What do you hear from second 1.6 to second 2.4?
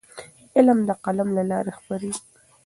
خپرېږي.